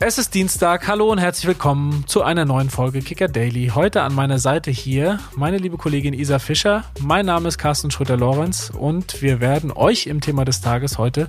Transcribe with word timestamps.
Es 0.00 0.16
ist 0.16 0.32
Dienstag. 0.34 0.86
Hallo 0.86 1.10
und 1.10 1.18
herzlich 1.18 1.48
willkommen 1.48 2.04
zu 2.06 2.22
einer 2.22 2.44
neuen 2.44 2.70
Folge 2.70 3.00
Kicker 3.00 3.26
Daily. 3.26 3.72
Heute 3.74 4.02
an 4.02 4.14
meiner 4.14 4.38
Seite 4.38 4.70
hier 4.70 5.18
meine 5.34 5.58
liebe 5.58 5.76
Kollegin 5.76 6.14
Isa 6.14 6.38
Fischer. 6.38 6.84
Mein 7.00 7.26
Name 7.26 7.48
ist 7.48 7.58
Carsten 7.58 7.90
Schröter-Lorenz 7.90 8.70
und 8.78 9.20
wir 9.22 9.40
werden 9.40 9.72
euch 9.72 10.06
im 10.06 10.20
Thema 10.20 10.44
des 10.44 10.60
Tages 10.60 10.98
heute 10.98 11.28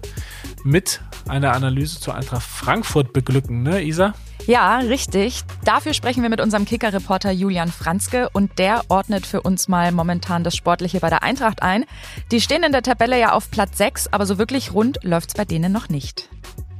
mit 0.64 1.02
einer 1.28 1.54
Analyse 1.54 2.00
zu 2.00 2.12
Eintracht 2.12 2.44
Frankfurt 2.44 3.12
beglücken, 3.12 3.64
ne, 3.64 3.82
Isa? 3.82 4.14
Ja, 4.46 4.78
richtig. 4.78 5.42
Dafür 5.66 5.96
sprechen 5.96 6.22
wir 6.22 6.30
mit 6.30 6.40
unserem 6.40 6.66
Kicker-Reporter 6.66 7.32
Julian 7.32 7.72
Franzke 7.72 8.30
und 8.34 8.60
der 8.60 8.84
ordnet 8.88 9.26
für 9.26 9.42
uns 9.42 9.68
mal 9.68 9.92
momentan 9.92 10.44
das 10.44 10.56
Sportliche 10.56 11.00
bei 11.00 11.10
der 11.10 11.24
Eintracht 11.24 11.64
ein. 11.64 11.86
Die 12.32 12.40
stehen 12.40 12.62
in 12.62 12.72
der 12.72 12.84
Tabelle 12.84 13.20
ja 13.20 13.34
auf 13.34 13.50
Platz 13.50 13.80
6, 13.80 14.14
aber 14.14 14.28
so 14.28 14.38
wirklich 14.38 14.74
rund 14.74 15.00
läuft's 15.04 15.34
bei 15.34 15.46
denen 15.46 15.72
noch 15.72 15.90
nicht. 15.90 16.30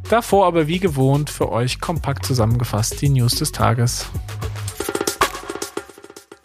Davor 0.10 0.48
aber 0.48 0.68
wie 0.68 0.80
gewohnt 0.80 1.30
für 1.30 1.52
euch 1.52 1.80
kompakt 1.80 2.26
zusammengefasst 2.26 3.00
die 3.00 3.10
News 3.10 3.36
des 3.36 3.52
Tages. 3.52 4.08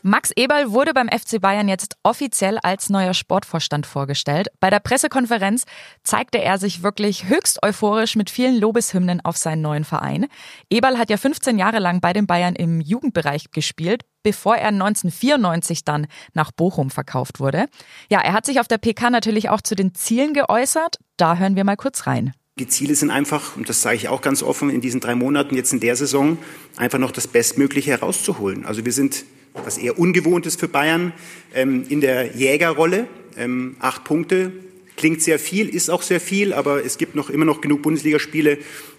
Max 0.06 0.32
Eberl 0.36 0.70
wurde 0.70 0.92
beim 0.92 1.08
FC 1.08 1.40
Bayern 1.40 1.66
jetzt 1.66 1.96
offiziell 2.02 2.58
als 2.58 2.90
neuer 2.90 3.14
Sportvorstand 3.14 3.86
vorgestellt. 3.86 4.48
Bei 4.60 4.68
der 4.68 4.80
Pressekonferenz 4.80 5.64
zeigte 6.02 6.42
er 6.42 6.58
sich 6.58 6.82
wirklich 6.82 7.26
höchst 7.30 7.62
euphorisch 7.62 8.16
mit 8.16 8.28
vielen 8.28 8.60
Lobeshymnen 8.60 9.24
auf 9.24 9.38
seinen 9.38 9.62
neuen 9.62 9.84
Verein. 9.84 10.26
Eberl 10.68 10.98
hat 10.98 11.08
ja 11.08 11.16
15 11.16 11.58
Jahre 11.58 11.78
lang 11.78 12.02
bei 12.02 12.12
den 12.12 12.26
Bayern 12.26 12.54
im 12.56 12.82
Jugendbereich 12.82 13.50
gespielt, 13.50 14.02
bevor 14.22 14.56
er 14.56 14.68
1994 14.68 15.84
dann 15.84 16.06
nach 16.34 16.52
Bochum 16.52 16.90
verkauft 16.90 17.40
wurde. 17.40 17.64
Ja, 18.10 18.20
er 18.20 18.34
hat 18.34 18.44
sich 18.44 18.60
auf 18.60 18.68
der 18.68 18.76
PK 18.76 19.08
natürlich 19.08 19.48
auch 19.48 19.62
zu 19.62 19.74
den 19.74 19.94
Zielen 19.94 20.34
geäußert. 20.34 20.98
Da 21.16 21.38
hören 21.38 21.56
wir 21.56 21.64
mal 21.64 21.78
kurz 21.78 22.06
rein. 22.06 22.34
Die 22.60 22.68
Ziele 22.68 22.94
sind 22.94 23.10
einfach, 23.10 23.56
und 23.56 23.68
das 23.68 23.82
sage 23.82 23.96
ich 23.96 24.06
auch 24.06 24.20
ganz 24.20 24.40
offen, 24.44 24.70
in 24.70 24.80
diesen 24.80 25.00
drei 25.00 25.16
Monaten 25.16 25.56
jetzt 25.56 25.72
in 25.72 25.80
der 25.80 25.96
Saison 25.96 26.38
einfach 26.76 27.00
noch 27.00 27.10
das 27.10 27.26
Bestmögliche 27.26 27.90
herauszuholen. 27.90 28.64
Also 28.64 28.84
wir 28.84 28.92
sind, 28.92 29.24
was 29.54 29.76
eher 29.76 29.98
ungewohnt 29.98 30.46
ist 30.46 30.60
für 30.60 30.68
Bayern, 30.68 31.12
ähm, 31.52 31.84
in 31.88 32.00
der 32.00 32.36
Jägerrolle. 32.36 33.08
Ähm, 33.36 33.74
acht 33.80 34.04
Punkte 34.04 34.52
klingt 34.96 35.20
sehr 35.20 35.40
viel, 35.40 35.68
ist 35.68 35.90
auch 35.90 36.02
sehr 36.02 36.20
viel, 36.20 36.52
aber 36.52 36.84
es 36.84 36.96
gibt 36.96 37.16
noch 37.16 37.28
immer 37.28 37.44
noch 37.44 37.60
genug 37.60 37.82
Bundesligaspiele, 37.82 38.58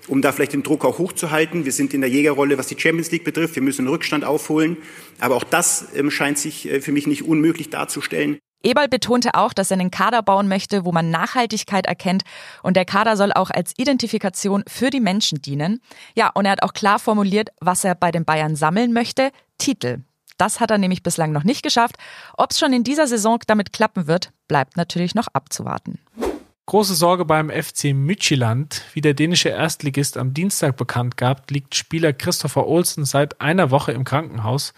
um 0.10 0.22
da 0.22 0.34
vielleicht 0.34 0.52
den 0.52 0.64
Druck 0.64 0.84
auch 0.84 0.98
hochzuhalten. 0.98 1.64
Wir 1.64 1.72
sind 1.72 1.94
in 1.94 2.02
der 2.02 2.10
Jägerrolle, 2.10 2.58
was 2.58 2.68
die 2.68 2.78
Champions 2.78 3.10
League 3.12 3.24
betrifft. 3.24 3.56
Wir 3.56 3.64
müssen 3.64 3.86
den 3.86 3.90
Rückstand 3.90 4.26
aufholen. 4.26 4.76
Aber 5.22 5.36
auch 5.36 5.46
das 5.46 5.88
ähm, 5.96 6.12
scheint 6.12 6.38
sich 6.38 6.70
äh, 6.70 6.82
für 6.82 6.92
mich 6.92 7.08
nicht 7.08 7.24
unmöglich 7.24 7.70
darzustellen. 7.70 8.38
Eberl 8.66 8.88
betonte 8.88 9.36
auch, 9.36 9.54
dass 9.54 9.72
er 9.72 9.80
einen 9.80 9.92
Kader 9.92 10.22
bauen 10.24 10.48
möchte, 10.48 10.86
wo 10.86 10.92
man 10.92 11.12
Nachhaltigkeit 11.12 11.86
erkennt 11.86 12.24
und 12.64 12.76
der 12.76 12.86
Kader 12.86 13.16
soll 13.16 13.32
auch 13.32 13.52
als 13.52 13.74
Identifikation 13.78 14.64
für 14.68 14.90
die 14.90 15.00
Menschen 15.00 15.42
dienen. 15.42 15.82
Ja, 16.16 16.32
und 16.34 16.46
er 16.46 16.54
hat 16.54 16.64
auch 16.64 16.74
klar 16.74 17.00
formuliert, 17.00 17.50
was 17.62 17.84
er 17.84 17.96
bei 17.96 18.12
den 18.12 18.26
Bayern 18.26 18.56
sammeln 18.56 18.92
möchte, 18.92 19.32
Titel. 19.58 20.00
Das 20.38 20.60
hat 20.60 20.72
er 20.72 20.78
nämlich 20.78 21.04
bislang 21.04 21.32
noch 21.32 21.44
nicht 21.44 21.64
geschafft. 21.64 21.96
Ob 22.38 22.52
es 22.52 22.60
schon 22.60 22.74
in 22.74 22.84
dieser 22.84 23.08
Saison 23.08 23.40
damit 23.48 23.72
klappen 23.72 24.08
wird, 24.08 24.32
bleibt 24.48 24.76
natürlich 24.76 25.16
noch 25.16 25.28
abzuwarten. 25.32 26.00
Große 26.68 26.96
Sorge 26.96 27.26
beim 27.26 27.52
FC 27.52 27.94
Midtjylland. 27.94 28.82
Wie 28.94 29.02
der 29.02 29.14
dänische 29.14 29.50
Erstligist 29.50 30.18
am 30.18 30.34
Dienstag 30.34 30.76
bekannt 30.78 31.16
gab, 31.16 31.52
liegt 31.52 31.76
Spieler 31.76 32.12
Christopher 32.12 32.66
Olsen 32.66 33.06
seit 33.06 33.40
einer 33.40 33.70
Woche 33.70 33.92
im 33.92 34.04
Krankenhaus. 34.04 34.74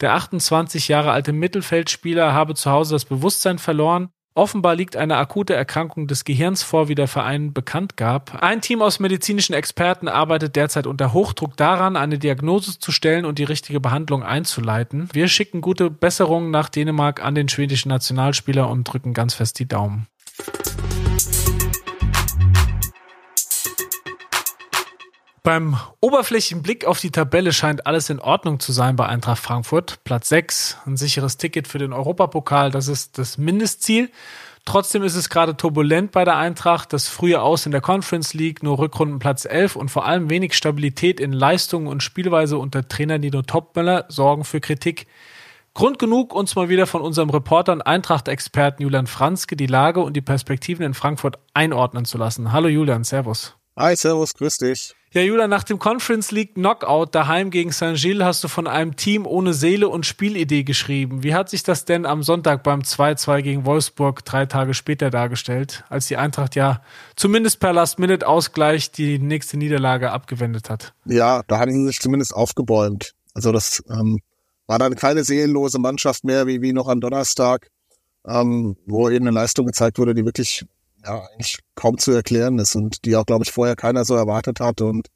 Der 0.00 0.14
28 0.14 0.88
Jahre 0.88 1.12
alte 1.12 1.32
Mittelfeldspieler 1.32 2.32
habe 2.32 2.54
zu 2.54 2.70
Hause 2.70 2.94
das 2.94 3.04
Bewusstsein 3.04 3.58
verloren. 3.58 4.10
Offenbar 4.34 4.74
liegt 4.74 4.96
eine 4.96 5.16
akute 5.16 5.54
Erkrankung 5.54 6.08
des 6.08 6.24
Gehirns 6.24 6.62
vor, 6.62 6.88
wie 6.88 6.94
der 6.94 7.08
Verein 7.08 7.54
bekannt 7.54 7.96
gab. 7.96 8.42
Ein 8.42 8.60
Team 8.60 8.82
aus 8.82 9.00
medizinischen 9.00 9.54
Experten 9.54 10.08
arbeitet 10.08 10.56
derzeit 10.56 10.86
unter 10.86 11.14
Hochdruck 11.14 11.56
daran, 11.56 11.96
eine 11.96 12.18
Diagnose 12.18 12.78
zu 12.78 12.92
stellen 12.92 13.24
und 13.24 13.38
die 13.38 13.44
richtige 13.44 13.80
Behandlung 13.80 14.22
einzuleiten. 14.22 15.08
Wir 15.14 15.28
schicken 15.28 15.62
gute 15.62 15.88
Besserungen 15.88 16.50
nach 16.50 16.68
Dänemark 16.68 17.24
an 17.24 17.34
den 17.34 17.48
schwedischen 17.48 17.88
Nationalspieler 17.88 18.68
und 18.68 18.84
drücken 18.84 19.14
ganz 19.14 19.32
fest 19.32 19.58
die 19.58 19.66
Daumen. 19.66 20.06
Beim 25.46 25.76
oberflächlichen 26.00 26.60
Blick 26.60 26.86
auf 26.86 26.98
die 26.98 27.12
Tabelle 27.12 27.52
scheint 27.52 27.86
alles 27.86 28.10
in 28.10 28.18
Ordnung 28.18 28.58
zu 28.58 28.72
sein 28.72 28.96
bei 28.96 29.06
Eintracht 29.06 29.40
Frankfurt. 29.40 30.02
Platz 30.02 30.28
6, 30.28 30.78
ein 30.86 30.96
sicheres 30.96 31.36
Ticket 31.36 31.68
für 31.68 31.78
den 31.78 31.92
Europapokal, 31.92 32.72
das 32.72 32.88
ist 32.88 33.16
das 33.16 33.38
Mindestziel. 33.38 34.10
Trotzdem 34.64 35.04
ist 35.04 35.14
es 35.14 35.28
gerade 35.28 35.56
turbulent 35.56 36.10
bei 36.10 36.24
der 36.24 36.36
Eintracht. 36.36 36.92
Das 36.92 37.06
frühe 37.06 37.40
Aus 37.40 37.64
in 37.64 37.70
der 37.70 37.80
Conference 37.80 38.34
League, 38.34 38.64
nur 38.64 38.80
Rückrundenplatz 38.80 39.44
11 39.44 39.76
und 39.76 39.88
vor 39.88 40.04
allem 40.04 40.30
wenig 40.30 40.54
Stabilität 40.54 41.20
in 41.20 41.32
Leistungen 41.32 41.86
und 41.86 42.02
Spielweise 42.02 42.58
unter 42.58 42.88
Trainer 42.88 43.18
Nino 43.18 43.42
Topmöller 43.42 44.06
sorgen 44.08 44.42
für 44.42 44.60
Kritik. 44.60 45.06
Grund 45.74 46.00
genug, 46.00 46.34
uns 46.34 46.56
mal 46.56 46.68
wieder 46.68 46.88
von 46.88 47.02
unserem 47.02 47.30
Reporter 47.30 47.72
und 47.72 47.82
Eintracht-Experten 47.82 48.82
Julian 48.82 49.06
Franzke 49.06 49.54
die 49.54 49.66
Lage 49.66 50.00
und 50.00 50.14
die 50.14 50.22
Perspektiven 50.22 50.84
in 50.84 50.94
Frankfurt 50.94 51.38
einordnen 51.54 52.04
zu 52.04 52.18
lassen. 52.18 52.50
Hallo 52.50 52.66
Julian, 52.66 53.04
Servus. 53.04 53.54
Hi, 53.76 53.94
Servus, 53.94 54.34
grüß 54.34 54.56
dich. 54.56 54.96
Ja, 55.16 55.22
Julian, 55.22 55.48
nach 55.48 55.64
dem 55.64 55.78
Conference 55.78 56.30
League 56.30 56.56
Knockout 56.56 57.14
daheim 57.14 57.50
gegen 57.50 57.72
Saint-Gilles 57.72 58.22
hast 58.22 58.44
du 58.44 58.48
von 58.48 58.66
einem 58.66 58.96
Team 58.96 59.24
ohne 59.24 59.54
Seele 59.54 59.88
und 59.88 60.04
Spielidee 60.04 60.62
geschrieben. 60.62 61.22
Wie 61.22 61.32
hat 61.32 61.48
sich 61.48 61.62
das 61.62 61.86
denn 61.86 62.04
am 62.04 62.22
Sonntag 62.22 62.62
beim 62.62 62.80
2-2 62.80 63.40
gegen 63.40 63.64
Wolfsburg 63.64 64.26
drei 64.26 64.44
Tage 64.44 64.74
später 64.74 65.08
dargestellt, 65.08 65.84
als 65.88 66.06
die 66.06 66.18
Eintracht 66.18 66.54
ja 66.54 66.82
zumindest 67.16 67.60
per 67.60 67.72
Last-Minute-Ausgleich 67.72 68.92
die 68.92 69.18
nächste 69.18 69.56
Niederlage 69.56 70.12
abgewendet 70.12 70.68
hat? 70.68 70.92
Ja, 71.06 71.42
da 71.46 71.60
haben 71.60 71.72
sie 71.72 71.86
sich 71.86 72.00
zumindest 72.00 72.34
aufgebäumt. 72.34 73.14
Also 73.32 73.52
das 73.52 73.82
ähm, 73.88 74.20
war 74.66 74.78
dann 74.78 74.96
keine 74.96 75.24
seelenlose 75.24 75.78
Mannschaft 75.78 76.24
mehr 76.24 76.46
wie, 76.46 76.60
wie 76.60 76.74
noch 76.74 76.88
am 76.88 77.00
Donnerstag, 77.00 77.70
ähm, 78.28 78.76
wo 78.84 79.08
eben 79.08 79.26
eine 79.26 79.34
Leistung 79.34 79.64
gezeigt 79.64 79.98
wurde, 79.98 80.14
die 80.14 80.26
wirklich 80.26 80.66
ja, 81.06 81.26
eigentlich 81.32 81.60
kaum 81.74 81.98
zu 81.98 82.12
erklären 82.12 82.58
ist 82.58 82.74
und 82.74 83.04
die 83.04 83.16
auch, 83.16 83.26
glaube 83.26 83.44
ich, 83.44 83.52
vorher 83.52 83.76
keiner 83.76 84.04
so 84.04 84.14
erwartet 84.14 84.60
hat. 84.60 84.80
Und 84.80 85.08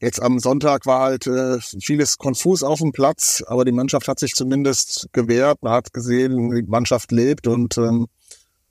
jetzt 0.00 0.20
am 0.20 0.38
Sonntag 0.38 0.86
war 0.86 1.00
halt 1.00 1.26
äh, 1.26 1.58
vieles 1.60 2.18
konfus 2.18 2.62
auf 2.62 2.78
dem 2.80 2.92
Platz, 2.92 3.42
aber 3.46 3.64
die 3.64 3.72
Mannschaft 3.72 4.06
hat 4.08 4.18
sich 4.20 4.34
zumindest 4.34 5.08
gewehrt. 5.12 5.62
Man 5.62 5.72
hat 5.72 5.92
gesehen, 5.92 6.50
die 6.54 6.62
Mannschaft 6.62 7.10
lebt 7.10 7.46
und 7.46 7.78
ähm, 7.78 8.06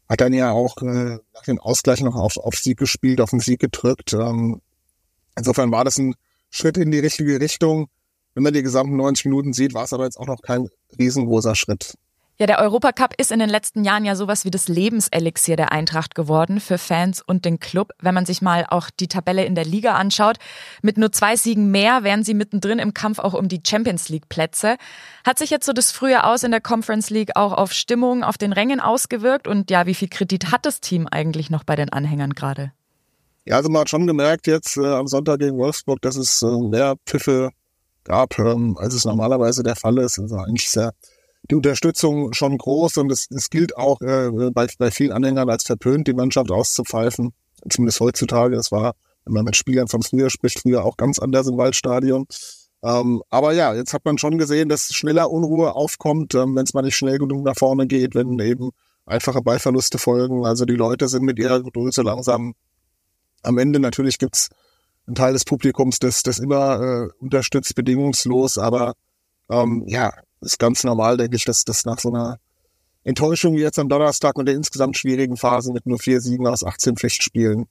hat 0.08 0.22
dann 0.22 0.34
ja 0.34 0.52
auch 0.52 0.78
äh, 0.82 1.18
nach 1.34 1.44
dem 1.48 1.60
Ausgleich 1.60 2.02
noch 2.02 2.16
auf, 2.16 2.38
auf 2.38 2.56
Sieg 2.56 2.78
gespielt, 2.78 3.20
auf 3.20 3.32
den 3.32 3.40
Sieg 3.40 3.60
gedrückt. 3.60 4.14
Ähm, 4.14 4.62
insofern 5.36 5.72
war 5.72 5.84
das 5.84 5.98
ein 5.98 6.16
Schritt 6.50 6.78
in 6.78 6.92
die 6.92 7.00
richtige 7.00 7.42
Richtung. 7.42 7.90
Wenn 8.34 8.44
man 8.44 8.54
die 8.54 8.62
gesamten 8.62 8.96
90 8.96 9.26
Minuten 9.26 9.54
sieht, 9.54 9.74
war 9.74 9.84
es 9.84 9.94
aber 9.94 10.06
jetzt 10.06 10.18
auch 10.18 10.28
noch 10.28 10.42
kein 10.44 10.70
riesengroßer 10.98 11.56
Schritt. 11.56 11.96
Ja, 12.40 12.46
der 12.46 12.60
Europacup 12.60 13.16
ist 13.18 13.32
in 13.32 13.40
den 13.40 13.50
letzten 13.50 13.84
Jahren 13.84 14.06
ja 14.06 14.16
sowas 14.16 14.46
wie 14.46 14.52
das 14.52 14.68
Lebenselixier 14.68 15.56
der 15.56 15.72
Eintracht 15.72 16.14
geworden 16.14 16.60
für 16.60 16.78
Fans 16.78 17.20
und 17.20 17.46
den 17.46 17.60
Club. 17.60 17.94
Wenn 18.00 18.14
man 18.14 18.28
sich 18.28 18.44
mal 18.44 18.64
auch 18.70 18.92
die 18.92 19.08
Tabelle 19.08 19.44
in 19.44 19.56
der 19.56 19.66
Liga 19.66 19.96
anschaut, 19.96 20.38
mit 20.84 21.00
nur 21.00 21.12
zwei 21.12 21.36
Siegen 21.36 21.72
mehr 21.72 22.04
wären 22.04 22.24
sie 22.24 22.36
mittendrin 22.36 22.78
im 22.78 22.94
Kampf 22.94 23.18
auch 23.18 23.34
um 23.34 23.48
die 23.48 23.62
Champions 23.66 24.10
League 24.10 24.30
Plätze. 24.30 24.78
Hat 25.26 25.40
sich 25.40 25.50
jetzt 25.50 25.66
so 25.66 25.74
das 25.74 25.92
frühe 25.92 26.24
Aus 26.24 26.44
in 26.44 26.52
der 26.52 26.62
Conference 26.62 27.10
League 27.10 27.32
auch 27.36 27.54
auf 27.54 27.74
Stimmung 27.74 28.24
auf 28.24 28.38
den 28.38 28.54
Rängen 28.54 28.82
ausgewirkt? 28.82 29.48
Und 29.48 29.72
ja, 29.72 29.88
wie 29.88 29.96
viel 29.96 30.08
Kredit 30.08 30.52
hat 30.52 30.68
das 30.68 30.80
Team 30.80 31.08
eigentlich 31.08 31.50
noch 31.50 31.64
bei 31.64 31.76
den 31.76 31.92
Anhängern 31.92 32.34
gerade? 32.34 32.72
Ja, 33.46 33.56
also 33.56 33.70
man 33.70 33.82
hat 33.82 33.90
schon 33.90 34.06
gemerkt 34.06 34.46
jetzt 34.46 34.78
äh, 34.78 34.86
am 34.86 35.08
Sonntag 35.08 35.40
gegen 35.40 35.58
Wolfsburg, 35.58 36.04
dass 36.04 36.18
es 36.18 36.44
äh, 36.44 36.46
mehr 36.46 36.98
Pfiffe 37.08 37.50
gab, 38.04 38.38
ähm, 38.38 38.78
als 38.78 38.94
es 38.94 39.06
normalerweise 39.06 39.64
der 39.64 39.76
Fall 39.76 39.98
ist. 39.98 40.20
Also 40.20 40.36
eigentlich 40.36 40.70
sehr 40.70 40.94
die 41.50 41.56
Unterstützung 41.56 42.34
schon 42.34 42.58
groß 42.58 42.98
und 42.98 43.12
es, 43.12 43.28
es 43.32 43.50
gilt 43.50 43.78
auch 43.78 44.02
äh, 44.02 44.30
bei, 44.52 44.68
bei 44.78 44.92
vielen 44.92 45.12
Anhängern 45.12 45.50
als 45.50 45.64
verpönt, 45.64 46.08
die 46.08 46.14
Mannschaft 46.14 46.52
auszupfeifen. 46.52 47.34
Zumindest 47.70 48.00
heutzutage. 48.00 48.56
Das 48.56 48.72
war, 48.72 48.96
wenn 49.26 49.34
man 49.34 49.46
mit 49.46 49.56
Spielern 49.56 49.88
von 49.88 50.02
früher 50.02 50.30
spricht, 50.30 50.60
früher 50.60 50.84
auch 50.84 50.98
ganz 50.98 51.20
anders 51.20 51.48
im 51.48 51.58
Waldstadion. 51.58 52.28
Ähm, 52.84 53.24
aber 53.30 53.54
ja, 53.54 53.74
jetzt 53.74 53.94
hat 53.94 54.06
man 54.06 54.18
schon 54.18 54.38
gesehen, 54.38 54.70
dass 54.70 54.94
schneller 54.94 55.32
Unruhe 55.32 55.74
aufkommt, 55.74 56.36
ähm, 56.36 56.56
wenn 56.56 56.64
es 56.64 56.74
mal 56.74 56.84
nicht 56.84 56.96
schnell 56.96 57.18
genug 57.18 57.44
nach 57.44 57.56
vorne 57.58 57.88
geht, 57.88 58.14
wenn 58.14 58.38
eben 58.40 58.72
einfache 59.06 59.42
Ballverluste 59.42 59.98
folgen. 59.98 60.46
Also 60.46 60.66
die 60.66 60.76
Leute 60.76 61.08
sind 61.08 61.24
mit 61.24 61.40
ihrer 61.40 61.64
so 61.92 62.02
langsam 62.02 62.54
am 63.42 63.58
Ende. 63.58 63.80
Natürlich 63.80 64.20
gibt's 64.20 64.50
einen 65.08 65.16
Teil 65.16 65.34
des 65.34 65.46
Publikums, 65.46 66.00
das, 66.00 66.22
das 66.22 66.38
immer 66.40 66.82
äh, 66.82 67.10
unterstützt, 67.20 67.74
bedingungslos, 67.76 68.58
aber 68.58 68.94
ähm, 69.50 69.84
ja, 69.88 70.12
ist 70.42 70.60
ganz 70.60 70.84
normal, 70.84 71.18
denke 71.18 71.36
ich, 71.36 71.46
dass 71.46 71.66
das 71.66 71.86
nach 71.86 72.00
so 72.00 72.10
einer 72.10 72.40
Enttäuschung 73.04 73.56
wie 73.56 73.62
jetzt 73.62 73.80
am 73.80 73.90
Donnerstag 73.90 74.38
und 74.38 74.46
der 74.46 74.56
insgesamt 74.56 74.98
schwierigen 74.98 75.38
Phase 75.38 75.72
mit 75.72 75.86
nur 75.86 76.00
vier 76.00 76.20
Siegen 76.22 76.48
aus 76.48 76.64
18 76.64 76.98
Pflichtspielen, 76.98 77.68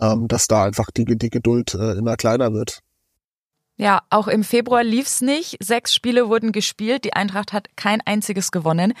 ähm, 0.00 0.28
dass 0.28 0.48
da 0.48 0.64
einfach 0.64 0.90
die, 0.90 1.04
die 1.04 1.30
Geduld 1.30 1.74
äh, 1.74 1.92
immer 1.92 2.16
kleiner 2.16 2.52
wird. 2.52 2.80
Ja, 3.78 4.02
auch 4.08 4.26
im 4.26 4.42
Februar 4.42 4.82
lief's 4.82 5.20
nicht. 5.20 5.58
Sechs 5.62 5.94
Spiele 5.94 6.30
wurden 6.30 6.50
gespielt. 6.52 7.04
Die 7.04 7.12
Eintracht 7.12 7.52
hat 7.52 7.68
kein 7.76 8.00
einziges 8.00 8.50
gewonnen. 8.50 8.94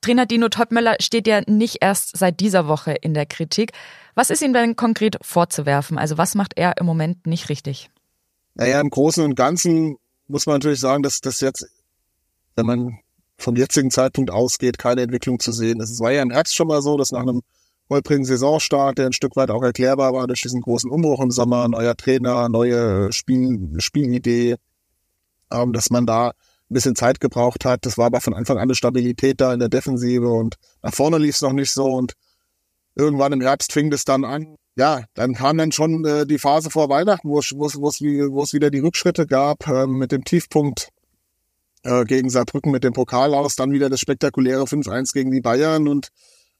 Trainer 0.00 0.24
Dino 0.24 0.48
Topmöller 0.48 0.96
steht 1.00 1.26
ja 1.26 1.42
nicht 1.46 1.78
erst 1.82 2.16
seit 2.16 2.40
dieser 2.40 2.66
Woche 2.66 2.92
in 2.92 3.12
der 3.12 3.26
Kritik. 3.26 3.72
Was 4.14 4.30
ist 4.30 4.42
ihm 4.42 4.54
denn 4.54 4.76
konkret 4.76 5.18
vorzuwerfen? 5.20 5.98
Also 5.98 6.16
was 6.16 6.34
macht 6.34 6.54
er 6.56 6.78
im 6.78 6.86
Moment 6.86 7.26
nicht 7.26 7.50
richtig? 7.50 7.90
Naja, 8.54 8.80
im 8.80 8.88
Großen 8.88 9.22
und 9.22 9.34
Ganzen 9.34 9.98
muss 10.26 10.46
man 10.46 10.56
natürlich 10.56 10.80
sagen, 10.80 11.02
dass 11.02 11.20
das 11.20 11.40
jetzt, 11.40 11.66
wenn 12.56 12.66
man 12.66 12.98
vom 13.38 13.56
jetzigen 13.56 13.90
Zeitpunkt 13.90 14.30
ausgeht, 14.30 14.78
keine 14.78 15.02
Entwicklung 15.02 15.40
zu 15.40 15.52
sehen. 15.52 15.80
Es 15.80 16.00
war 16.00 16.12
ja 16.12 16.22
im 16.22 16.30
Herbst 16.30 16.54
schon 16.54 16.68
mal 16.68 16.82
so, 16.82 16.96
dass 16.96 17.12
nach 17.12 17.22
einem 17.22 17.42
holprigen 17.90 18.24
Saisonstart, 18.24 18.98
der 18.98 19.06
ein 19.06 19.12
Stück 19.12 19.36
weit 19.36 19.50
auch 19.50 19.62
erklärbar 19.62 20.12
war 20.14 20.26
durch 20.26 20.42
diesen 20.42 20.60
großen 20.60 20.90
Umbruch 20.90 21.20
im 21.20 21.30
Sommer, 21.30 21.68
neuer 21.68 21.96
Trainer, 21.96 22.48
neue 22.48 23.12
Spiel, 23.12 23.74
Spielidee, 23.78 24.56
ähm, 25.50 25.72
dass 25.72 25.90
man 25.90 26.06
da 26.06 26.28
ein 26.28 26.34
bisschen 26.74 26.96
Zeit 26.96 27.20
gebraucht 27.20 27.64
hat. 27.64 27.84
Das 27.84 27.98
war 27.98 28.06
aber 28.06 28.20
von 28.20 28.34
Anfang 28.34 28.56
an 28.56 28.64
eine 28.64 28.74
Stabilität 28.74 29.40
da 29.40 29.52
in 29.52 29.60
der 29.60 29.68
Defensive 29.68 30.28
und 30.28 30.56
nach 30.82 30.94
vorne 30.94 31.18
lief 31.18 31.34
es 31.34 31.42
noch 31.42 31.52
nicht 31.52 31.72
so 31.72 31.84
und 31.86 32.14
irgendwann 32.94 33.32
im 33.32 33.42
Herbst 33.42 33.72
fing 33.72 33.90
das 33.90 34.04
dann 34.04 34.24
an. 34.24 34.56
Ja, 34.76 35.04
dann 35.14 35.34
kam 35.34 35.58
dann 35.58 35.70
schon 35.70 36.04
äh, 36.04 36.26
die 36.26 36.38
Phase 36.38 36.70
vor 36.70 36.88
Weihnachten, 36.88 37.28
wo 37.28 37.38
es 37.38 38.52
wieder 38.52 38.70
die 38.70 38.80
Rückschritte 38.80 39.26
gab 39.26 39.68
äh, 39.68 39.86
mit 39.86 40.10
dem 40.10 40.24
Tiefpunkt 40.24 40.88
äh, 41.84 42.04
gegen 42.04 42.30
Saarbrücken 42.30 42.72
mit 42.72 42.84
dem 42.84 42.92
Pokal 42.92 43.34
aus, 43.34 43.56
dann 43.56 43.72
wieder 43.72 43.88
das 43.88 44.00
spektakuläre 44.00 44.64
5-1 44.64 45.12
gegen 45.12 45.30
die 45.30 45.40
Bayern 45.40 45.88
und 45.88 46.08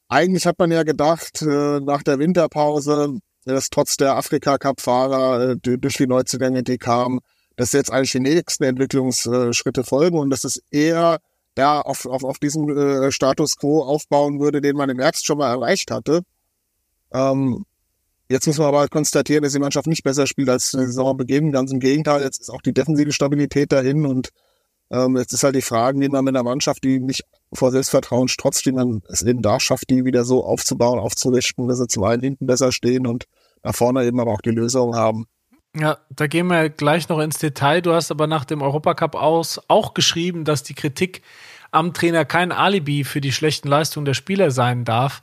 eigentlich 0.08 0.46
hat 0.46 0.58
man 0.58 0.70
ja 0.70 0.82
gedacht, 0.82 1.42
äh, 1.42 1.80
nach 1.80 2.02
der 2.02 2.18
Winterpause, 2.18 3.18
dass 3.44 3.70
trotz 3.70 3.96
der 3.96 4.16
Afrika-Cup-Fahrer 4.16 5.50
äh, 5.50 5.56
durch 5.78 5.96
die 5.96 6.06
Neuzugänge, 6.06 6.62
die 6.62 6.78
kamen, 6.78 7.20
dass 7.56 7.72
jetzt 7.72 7.90
eigentlich 7.90 8.12
die 8.12 8.20
nächsten 8.20 8.64
Entwicklungsschritte 8.64 9.84
folgen 9.84 10.18
und 10.18 10.30
dass 10.30 10.44
es 10.44 10.62
eher 10.70 11.18
da 11.54 11.80
auf, 11.80 12.04
auf, 12.04 12.24
auf 12.24 12.38
diesem 12.38 13.12
Status 13.12 13.56
quo 13.56 13.82
aufbauen 13.82 14.40
würde, 14.40 14.60
den 14.60 14.76
man 14.76 14.90
im 14.90 14.98
Herbst 14.98 15.24
schon 15.24 15.38
mal 15.38 15.52
erreicht 15.52 15.92
hatte. 15.92 16.22
Ähm, 17.12 17.64
jetzt 18.28 18.46
muss 18.46 18.58
man 18.58 18.66
aber 18.66 18.88
konstatieren, 18.88 19.44
dass 19.44 19.52
die 19.52 19.60
Mannschaft 19.60 19.86
nicht 19.86 20.02
besser 20.02 20.26
spielt 20.26 20.48
als 20.48 20.72
Saisonbeginn. 20.72 21.52
Ganz 21.52 21.70
im 21.70 21.80
Gegenteil, 21.80 22.22
jetzt 22.22 22.40
ist 22.40 22.50
auch 22.50 22.60
die 22.60 22.74
defensive 22.74 23.12
Stabilität 23.12 23.72
dahin 23.72 24.04
und 24.04 24.30
ähm, 24.90 25.16
jetzt 25.16 25.32
ist 25.32 25.44
halt 25.44 25.56
die 25.56 25.62
Frage, 25.62 26.00
wie 26.00 26.08
man 26.08 26.24
mit 26.24 26.34
einer 26.34 26.42
Mannschaft, 26.42 26.84
die 26.84 27.00
nicht 27.00 27.24
vor 27.52 27.70
Selbstvertrauen 27.70 28.28
strotzt, 28.28 28.66
wie 28.66 28.72
man 28.72 29.02
es 29.08 29.22
eben 29.22 29.42
da 29.42 29.60
schafft, 29.60 29.90
die 29.90 30.04
wieder 30.04 30.24
so 30.24 30.44
aufzubauen, 30.44 30.98
aufzurichten, 30.98 31.68
dass 31.68 31.78
sie 31.78 31.86
zum 31.86 32.04
einen 32.04 32.22
hinten 32.22 32.46
besser 32.46 32.72
stehen 32.72 33.06
und 33.06 33.24
nach 33.62 33.74
vorne 33.74 34.04
eben 34.04 34.20
aber 34.20 34.32
auch 34.32 34.40
die 34.40 34.50
Lösung 34.50 34.94
haben. 34.94 35.26
Ja, 35.76 35.98
da 36.10 36.26
gehen 36.28 36.46
wir 36.46 36.70
gleich 36.70 37.08
noch 37.08 37.18
ins 37.18 37.38
Detail. 37.38 37.80
Du 37.80 37.92
hast 37.92 38.10
aber 38.10 38.26
nach 38.26 38.44
dem 38.44 38.62
Europacup 38.62 39.16
aus 39.16 39.60
auch 39.66 39.94
geschrieben, 39.94 40.44
dass 40.44 40.62
die 40.62 40.74
Kritik 40.74 41.22
am 41.72 41.92
Trainer 41.92 42.24
kein 42.24 42.52
Alibi 42.52 43.02
für 43.02 43.20
die 43.20 43.32
schlechten 43.32 43.66
Leistungen 43.66 44.04
der 44.04 44.14
Spieler 44.14 44.52
sein 44.52 44.84
darf. 44.84 45.20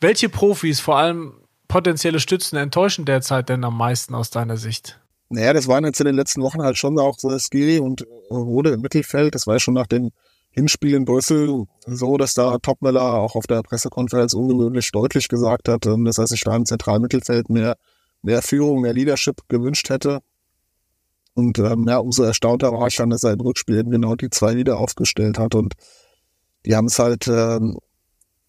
Welche 0.00 0.28
Profis, 0.28 0.78
vor 0.78 0.96
allem 0.96 1.34
potenzielle 1.66 2.20
Stützen, 2.20 2.56
enttäuschen 2.56 3.04
derzeit 3.04 3.48
denn 3.48 3.64
am 3.64 3.76
meisten 3.76 4.14
aus 4.14 4.30
deiner 4.30 4.56
Sicht? 4.56 5.00
Naja, 5.30 5.52
das 5.52 5.68
waren 5.68 5.84
jetzt 5.84 6.00
in 6.00 6.06
den 6.06 6.14
letzten 6.14 6.42
Wochen 6.42 6.62
halt 6.62 6.78
schon 6.78 6.98
auch 6.98 7.18
so 7.18 7.36
Skiri 7.38 7.80
und 7.80 8.06
Rode 8.30 8.70
im 8.70 8.80
Mittelfeld. 8.80 9.34
Das 9.34 9.46
war 9.46 9.56
ja 9.56 9.60
schon 9.60 9.74
nach 9.74 9.86
dem 9.86 10.10
Hinspiel 10.50 10.94
in 10.94 11.04
Brüssel 11.04 11.66
so, 11.86 12.16
dass 12.16 12.34
da 12.34 12.58
Topmüller 12.58 13.14
auch 13.14 13.36
auf 13.36 13.46
der 13.46 13.62
Pressekonferenz 13.62 14.32
ungewöhnlich 14.32 14.90
deutlich 14.90 15.28
gesagt 15.28 15.68
hat, 15.68 15.86
ähm, 15.86 16.04
dass 16.04 16.18
er 16.18 16.26
sich 16.26 16.42
da 16.42 16.56
im 16.56 16.64
zentralen 16.64 17.02
Mittelfeld 17.02 17.50
mehr 17.50 17.76
mehr 18.22 18.42
Führung, 18.42 18.80
mehr 18.82 18.94
Leadership 18.94 19.42
gewünscht 19.48 19.90
hätte. 19.90 20.20
Und 21.34 21.58
ähm, 21.58 21.84
ja, 21.88 21.98
umso 21.98 22.24
erstaunter 22.24 22.72
war 22.72 22.88
ich 22.88 22.96
dann, 22.96 23.10
dass 23.10 23.22
er 23.22 23.32
im 23.32 23.40
Rückspiel 23.40 23.78
eben 23.78 23.90
genau 23.90 24.16
die 24.16 24.30
zwei 24.30 24.56
wieder 24.56 24.78
aufgestellt 24.78 25.38
hat. 25.38 25.54
Und 25.54 25.74
die 26.66 26.74
haben 26.74 26.86
es 26.86 26.98
halt 26.98 27.28
ähm, 27.28 27.78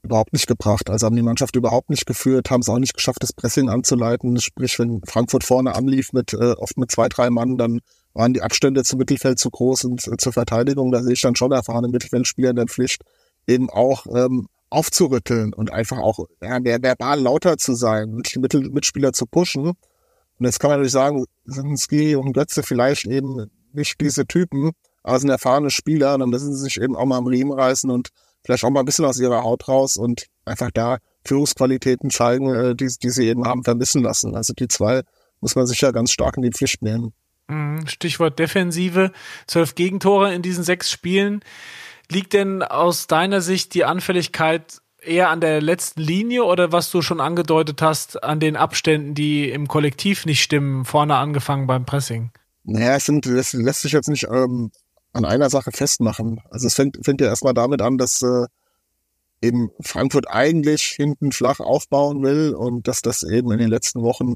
überhaupt 0.04 0.34
nicht 0.34 0.48
gebracht. 0.48 0.90
Also 0.90 1.06
haben 1.06 1.16
die 1.16 1.22
Mannschaft 1.22 1.56
überhaupt 1.56 1.90
nicht 1.90 2.06
geführt, 2.06 2.50
haben 2.50 2.62
es 2.62 2.70
auch 2.70 2.80
nicht 2.80 2.94
geschafft, 2.94 3.22
das 3.22 3.34
Pressing 3.34 3.70
anzuleiten. 3.70 4.40
Sprich, 4.40 4.80
wenn 4.80 5.02
Frankfurt 5.06 5.44
vorne 5.44 5.76
anlief 5.76 6.14
mit 6.14 6.34
äh, 6.34 6.54
oft 6.54 6.78
mit 6.78 6.92
zwei, 6.92 7.10
drei 7.10 7.30
Mann, 7.30 7.58
dann 7.58 7.80
waren 8.14 8.34
die 8.34 8.42
Abstände 8.42 8.84
zum 8.84 9.00
Mittelfeld 9.00 9.40
zu 9.40 9.50
groß 9.50 9.86
und 9.86 10.08
äh, 10.08 10.18
zur 10.18 10.34
Verteidigung. 10.34 10.92
Da 10.92 11.04
sehe 11.04 11.14
ich 11.14 11.22
dann 11.22 11.36
schon 11.36 11.52
erfahrene 11.52 11.90
Mittelfeldspieler 11.90 12.52
in 12.52 12.56
der 12.56 12.68
Pflicht, 12.68 13.04
eben 13.48 13.70
auch 13.70 14.06
ähm, 14.14 14.48
aufzurütteln 14.70 15.54
und 15.54 15.72
einfach 15.72 15.98
auch 15.98 16.20
ja, 16.42 16.64
verbal 16.64 17.20
lauter 17.20 17.58
zu 17.58 17.74
sein 17.74 18.14
und 18.14 18.34
die 18.34 18.40
Mittel 18.40 18.70
Mitspieler 18.70 19.14
zu 19.14 19.26
pushen. 19.26 19.68
Und 19.68 20.46
jetzt 20.46 20.60
kann 20.60 20.70
man 20.70 20.80
natürlich 20.80 20.94
sagen, 20.94 21.26
Sinski 21.46 22.16
und 22.16 22.34
Götze 22.34 22.64
vielleicht 22.64 23.06
eben 23.06 23.48
nicht 23.74 24.00
diese 24.00 24.26
Typen, 24.26 24.72
aber 25.04 25.20
sind 25.20 25.30
erfahrene 25.30 25.70
Spieler, 25.70 26.18
dann 26.18 26.30
müssen 26.30 26.54
sie 26.54 26.64
sich 26.64 26.80
eben 26.80 26.96
auch 26.96 27.06
mal 27.06 27.18
am 27.18 27.28
Riemen 27.28 27.52
reißen 27.52 27.90
und 27.90 28.10
vielleicht 28.50 28.64
auch 28.64 28.72
mal 28.72 28.80
ein 28.80 28.86
bisschen 28.86 29.06
aus 29.06 29.20
ihrer 29.20 29.44
Haut 29.44 29.68
raus 29.68 29.96
und 29.96 30.26
einfach 30.44 30.72
da 30.74 30.98
Führungsqualitäten 31.24 32.10
zeigen, 32.10 32.52
äh, 32.54 32.76
die, 32.76 32.88
die 32.88 33.10
sie 33.12 33.28
eben 33.28 33.46
haben 33.46 33.64
vermissen 33.64 34.02
lassen. 34.02 34.36
Also 34.36 34.54
die 34.54 34.68
zwei 34.68 35.04
muss 35.40 35.56
man 35.56 35.68
sicher 35.68 35.94
ganz 35.94 36.12
stark 36.12 36.36
in 36.38 36.42
die 36.42 36.50
Pflicht 36.50 36.82
nehmen. 36.82 37.14
Mhm, 37.48 37.86
Stichwort 37.86 38.40
Defensive, 38.40 39.12
zwölf 39.46 39.76
Gegentore 39.76 40.34
in 40.34 40.42
diesen 40.42 40.64
sechs 40.64 40.90
Spielen. 40.90 41.42
Liegt 42.10 42.34
denn 42.34 42.64
aus 42.64 43.06
deiner 43.06 43.42
Sicht 43.42 43.76
die 43.76 43.86
Anfälligkeit 43.86 44.82
eher 45.00 45.30
an 45.30 45.42
der 45.42 45.62
letzten 45.62 46.02
Linie 46.02 46.44
oder 46.44 46.72
was 46.72 46.90
du 46.90 47.04
schon 47.04 47.22
angedeutet 47.22 47.84
hast, 47.84 48.24
an 48.24 48.40
den 48.40 48.56
Abständen, 48.56 49.14
die 49.14 49.48
im 49.52 49.68
Kollektiv 49.68 50.26
nicht 50.26 50.42
stimmen, 50.42 50.86
vorne 50.86 51.18
angefangen 51.18 51.68
beim 51.68 51.86
Pressing? 51.86 52.32
Naja, 52.64 52.96
es 52.96 53.06
sind, 53.06 53.28
das 53.28 53.54
lässt 53.54 53.82
sich 53.82 53.92
jetzt 53.92 54.10
nicht 54.10 54.26
ähm, 54.28 54.72
an 55.14 55.26
einer 55.26 55.50
Sache 55.50 55.72
festmachen. 55.72 56.42
Also 56.50 56.68
es 56.68 56.76
fängt, 56.76 57.04
fängt 57.04 57.22
ja 57.22 57.28
erstmal 57.28 57.54
damit 57.54 57.82
an, 57.82 57.98
dass 57.98 58.22
äh, 58.22 58.46
eben 59.42 59.72
Frankfurt 59.82 60.30
eigentlich 60.30 60.84
hinten 60.84 61.32
flach 61.32 61.60
aufbauen 61.60 62.24
will 62.24 62.54
und 62.54 62.88
dass 62.88 63.02
das 63.02 63.24
eben 63.24 63.52
in 63.52 63.60
den 63.60 63.70
letzten 63.70 64.02
Wochen 64.02 64.36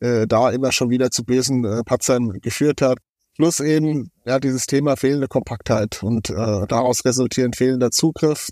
äh, 0.00 0.26
da 0.26 0.50
immer 0.50 0.72
schon 0.72 0.90
wieder 0.90 1.10
zu 1.10 1.24
bösen 1.24 1.64
äh, 1.64 1.82
Patzern 1.84 2.40
geführt 2.40 2.82
hat. 2.82 2.98
Plus 3.36 3.60
eben 3.60 4.10
ja 4.24 4.38
dieses 4.38 4.66
Thema 4.66 4.96
fehlende 4.96 5.28
Kompaktheit 5.28 6.02
und 6.02 6.30
äh, 6.30 6.66
daraus 6.66 7.04
resultierend 7.04 7.56
fehlender 7.56 7.90
Zugriff. 7.90 8.50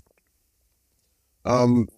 Ähm, 1.45 1.89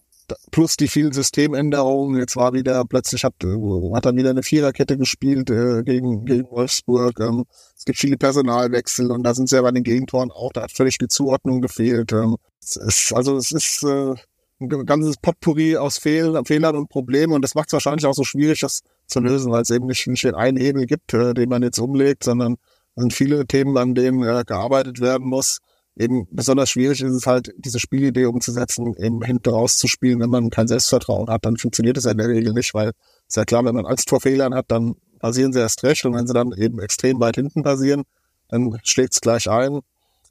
plus 0.52 0.78
die 0.78 0.88
vielen 0.88 1.14
Systemänderungen. 1.14 2.20
Jetzt 2.20 2.36
war 2.36 2.54
wieder 2.54 2.84
plötzlich 2.86 3.24
hat, 3.24 3.34
hat 3.34 4.06
er 4.06 4.16
wieder 4.16 4.30
eine 4.30 4.44
Viererkette 4.44 4.98
gespielt 4.98 5.50
äh, 5.50 5.84
gegen 5.84 6.26
gegen 6.26 6.50
Wolfsburg. 6.50 7.20
Ähm, 7.20 7.46
es 7.78 7.86
gibt 7.86 8.00
viele 8.00 8.18
Personalwechsel 8.18 9.12
und 9.12 9.24
da 9.24 9.34
sind 9.34 9.50
sie 9.50 9.56
ja 9.56 9.62
bei 9.62 9.72
den 9.72 9.84
Gegentoren 9.84 10.32
auch. 10.32 10.52
Da 10.54 10.64
hat 10.64 10.72
völlig 10.72 10.98
die 10.98 11.08
Zuordnung 11.08 11.62
gefehlt. 11.62 12.12
Ähm, 12.12 12.38
es 12.62 12.76
ist, 12.76 13.14
also 13.14 13.38
es 13.38 13.52
ist 13.52 13.84
äh, 13.84 14.16
ein 14.60 14.86
ganzes 14.86 15.18
Potpourri 15.18 15.78
aus 15.78 15.98
Fehl, 15.98 16.40
Fehlern 16.46 16.76
und 16.76 16.90
Problemen 16.90 17.34
und 17.34 17.42
das 17.42 17.56
macht 17.56 17.70
es 17.70 17.74
wahrscheinlich 17.74 18.06
auch 18.06 18.14
so 18.14 18.24
schwierig, 18.24 18.60
das 18.60 18.82
zu 19.08 19.20
lösen, 19.20 19.52
weil 19.52 19.64
es 19.64 19.70
eben 19.70 19.88
nicht, 19.88 20.06
nicht 20.08 20.26
einen 20.26 20.58
Hebel 20.58 20.86
gibt, 20.86 21.14
äh, 21.14 21.34
den 21.34 21.50
man 21.50 21.64
jetzt 21.64 21.80
umlegt, 21.80 22.24
sondern 22.24 22.58
sind 22.96 23.14
viele 23.14 23.46
Themen, 23.46 23.78
an 23.78 23.96
denen 23.96 24.24
äh, 24.24 24.44
gearbeitet 24.46 25.00
werden 25.02 25.28
muss. 25.28 25.60
Eben 25.98 26.28
besonders 26.32 26.70
schwierig 26.70 27.02
ist 27.02 27.14
es 27.14 27.28
halt, 27.28 27.54
diese 27.58 27.80
Spielidee 27.80 28.26
umzusetzen, 28.26 28.96
eben 28.98 29.22
hinten 29.24 29.50
rauszuspielen. 29.50 30.20
Wenn 30.20 30.30
man 30.30 30.50
kein 30.50 30.68
Selbstvertrauen 30.68 31.30
hat, 31.30 31.46
dann 31.46 31.58
funktioniert 31.58 31.98
es 31.98 32.06
ja 32.06 32.12
in 32.12 32.18
der 32.18 32.30
Regel 32.30 32.54
nicht, 32.54 32.74
weil 32.74 32.92
ist 33.28 33.36
ja 33.36 33.46
klar, 33.46 33.66
wenn 33.66 33.76
man 33.76 33.86
Angst 33.86 34.10
vor 34.10 34.22
Fehlern 34.22 34.54
hat, 34.54 34.66
dann 34.70 34.96
passieren 35.20 35.54
sie 35.54 35.60
erst 35.60 35.84
recht 35.84 36.06
und 36.06 36.14
wenn 36.14 36.28
sie 36.28 36.34
dann 36.34 36.54
eben 36.54 36.80
extrem 36.80 37.20
weit 37.20 37.36
hinten 37.36 37.64
passieren, 37.64 38.04
dann 38.48 38.78
schlägt 38.84 39.14
es 39.14 39.22
gleich 39.22 39.50
ein. 39.50 39.82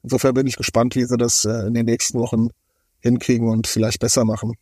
Insofern 0.03 0.33
bin 0.33 0.47
ich 0.47 0.57
gespannt, 0.57 0.95
wie 0.95 1.05
sie 1.05 1.17
das 1.17 1.45
äh, 1.45 1.67
in 1.67 1.73
den 1.73 1.85
nächsten 1.85 2.19
Wochen 2.19 2.49
hinkriegen 2.99 3.47
und 3.47 3.67
vielleicht 3.67 3.99
besser 3.99 4.25
machen. 4.25 4.53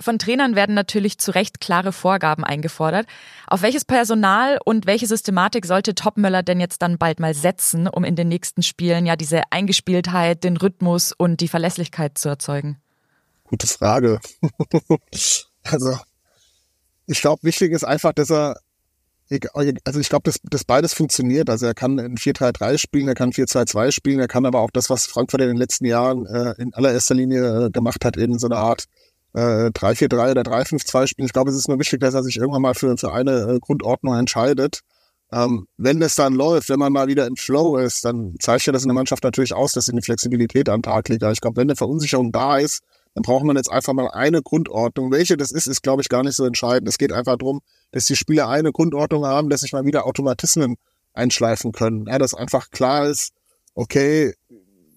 Von 0.00 0.18
Trainern 0.18 0.56
werden 0.56 0.74
natürlich 0.74 1.18
zu 1.18 1.30
Recht 1.32 1.60
klare 1.60 1.92
Vorgaben 1.92 2.42
eingefordert. 2.42 3.06
Auf 3.46 3.60
welches 3.60 3.84
Personal 3.84 4.58
und 4.64 4.86
welche 4.86 5.06
Systematik 5.06 5.66
sollte 5.66 5.94
Topmöller 5.94 6.42
denn 6.42 6.58
jetzt 6.58 6.80
dann 6.80 6.96
bald 6.96 7.20
mal 7.20 7.34
setzen, 7.34 7.86
um 7.86 8.04
in 8.04 8.16
den 8.16 8.28
nächsten 8.28 8.62
Spielen 8.62 9.04
ja 9.04 9.16
diese 9.16 9.42
Eingespieltheit, 9.50 10.42
den 10.42 10.56
Rhythmus 10.56 11.12
und 11.12 11.40
die 11.40 11.48
Verlässlichkeit 11.48 12.16
zu 12.16 12.30
erzeugen? 12.30 12.78
Gute 13.44 13.66
Frage. 13.66 14.20
also, 15.64 15.98
ich 17.06 17.20
glaube, 17.20 17.42
wichtig 17.42 17.72
ist 17.72 17.84
einfach, 17.84 18.14
dass 18.14 18.30
er, 18.30 18.58
also 19.84 20.00
ich 20.00 20.08
glaube, 20.08 20.22
dass, 20.24 20.38
dass 20.44 20.64
beides 20.64 20.94
funktioniert. 20.94 21.50
Also 21.50 21.66
er 21.66 21.74
kann 21.74 21.98
in 21.98 22.16
4-3-3 22.16 22.78
spielen, 22.78 23.08
er 23.08 23.14
kann 23.14 23.32
4-2-2 23.32 23.92
spielen, 23.92 24.18
er 24.18 24.28
kann 24.28 24.46
aber 24.46 24.60
auch 24.60 24.70
das, 24.70 24.88
was 24.88 25.06
Frankfurt 25.06 25.42
in 25.42 25.48
den 25.48 25.56
letzten 25.56 25.84
Jahren 25.84 26.26
äh, 26.26 26.54
in 26.58 26.72
allererster 26.72 27.14
Linie 27.14 27.66
äh, 27.66 27.70
gemacht 27.70 28.04
hat, 28.04 28.16
eben 28.16 28.38
so 28.38 28.46
eine 28.46 28.56
Art 28.56 28.86
äh, 29.34 29.70
3-4-3 29.70 30.32
oder 30.32 30.42
3-5-2 30.42 31.06
spielen. 31.06 31.26
Ich 31.26 31.32
glaube, 31.32 31.50
es 31.50 31.56
ist 31.56 31.68
nur 31.68 31.78
wichtig, 31.78 32.00
dass 32.00 32.14
er 32.14 32.22
sich 32.22 32.36
irgendwann 32.36 32.62
mal 32.62 32.74
für, 32.74 32.96
für 32.96 33.12
eine 33.12 33.54
äh, 33.54 33.58
Grundordnung 33.60 34.14
entscheidet. 34.14 34.80
Ähm, 35.32 35.68
wenn 35.76 36.02
es 36.02 36.16
dann 36.16 36.34
läuft, 36.34 36.68
wenn 36.70 36.80
man 36.80 36.92
mal 36.92 37.06
wieder 37.06 37.26
im 37.26 37.36
Flow 37.36 37.76
ist, 37.76 38.04
dann 38.04 38.34
zeichnet 38.40 38.74
das 38.74 38.82
in 38.82 38.88
der 38.88 38.96
Mannschaft 38.96 39.22
natürlich 39.22 39.54
aus, 39.54 39.72
dass 39.72 39.84
sie 39.84 39.92
eine 39.92 40.02
Flexibilität 40.02 40.68
am 40.68 40.82
Tag 40.82 41.08
legt. 41.08 41.22
Aber 41.22 41.32
ich 41.32 41.40
glaube, 41.40 41.56
wenn 41.56 41.68
eine 41.68 41.76
Verunsicherung 41.76 42.32
da 42.32 42.58
ist, 42.58 42.80
dann 43.14 43.22
braucht 43.22 43.44
man 43.44 43.56
jetzt 43.56 43.70
einfach 43.70 43.92
mal 43.92 44.08
eine 44.08 44.42
Grundordnung. 44.42 45.12
Welche 45.12 45.36
das 45.36 45.52
ist, 45.52 45.66
ist, 45.66 45.82
glaube 45.82 46.02
ich, 46.02 46.08
gar 46.08 46.24
nicht 46.24 46.36
so 46.36 46.44
entscheidend. 46.44 46.88
Es 46.88 46.98
geht 46.98 47.12
einfach 47.12 47.36
darum, 47.36 47.60
dass 47.92 48.06
die 48.06 48.16
Spieler 48.16 48.48
eine 48.48 48.72
Grundordnung 48.72 49.24
haben, 49.24 49.50
dass 49.50 49.60
sich 49.60 49.72
mal 49.72 49.84
wieder 49.84 50.04
Automatismen 50.06 50.76
einschleifen 51.12 51.72
können. 51.72 52.06
Ja, 52.06 52.18
dass 52.18 52.34
einfach 52.34 52.70
klar 52.70 53.06
ist, 53.06 53.32
okay, 53.74 54.34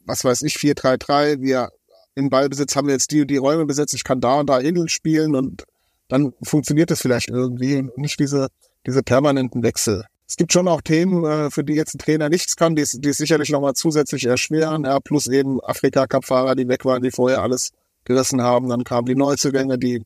was 0.06 0.24
weiß 0.24 0.42
ich, 0.44 0.56
4-3-3, 0.56 1.42
wir 1.42 1.70
im 2.16 2.30
Ballbesitz 2.30 2.76
haben 2.76 2.88
wir 2.88 2.94
jetzt 2.94 3.12
die 3.12 3.22
und 3.22 3.28
die 3.28 3.38
Räume 3.38 3.66
besetzt, 3.66 3.94
ich 3.94 4.04
kann 4.04 4.22
da 4.22 4.40
und 4.40 4.50
da 4.50 4.60
Insel 4.60 4.90
spielen 4.90 5.36
und 5.36 5.64
dann 6.08 6.34
funktioniert 6.44 6.92
es 6.92 7.02
vielleicht 7.02 7.30
irgendwie 7.30 7.78
und 7.78 7.98
nicht 7.98 8.20
diese, 8.20 8.50
diese 8.86 9.04
permanenten 9.04 9.64
Wechsel. 9.64 10.06
es 10.28 10.36
gibt 10.36 10.54
schon 10.54 10.68
auch 10.68 10.82
Themen, 10.82 11.26
äh, 11.26 11.50
für 11.50 11.64
die 11.64 11.74
jetzt 11.74 11.96
ein 11.96 12.00
Trainer 12.00 12.30
nichts 12.30 12.56
kann, 12.56 12.76
die 12.76 12.82
es 12.82 12.92
die 12.92 13.10
es 13.10 13.18
sicherlich 13.18 13.50
nochmal 13.50 13.74
zusätzlich 13.74 14.26
erschweren. 14.26 14.86
Ja, 14.86 15.00
plus 15.00 15.28
eben 15.28 15.62
Afrika-Cup-Fahrer, 15.64 16.56
die 16.56 16.68
weg 16.68 16.86
waren, 16.86 17.02
die 17.02 17.12
vorher 17.12 17.42
alles 17.42 17.72
gerissen 18.06 18.42
haben. 18.42 18.70
Dann 18.70 18.84
kamen 18.84 19.06
die 19.06 19.16
Neuzugänge, 19.16 19.78
die 19.78 20.04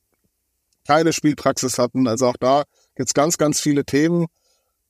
keine 0.85 1.13
Spielpraxis 1.13 1.77
hatten. 1.77 2.07
Also 2.07 2.27
auch 2.27 2.37
da 2.39 2.63
gibt's 2.95 3.13
ganz, 3.13 3.37
ganz 3.37 3.59
viele 3.59 3.85
Themen, 3.85 4.27